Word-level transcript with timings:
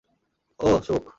ওহ, 0.59 0.79
সুখ! 0.81 1.05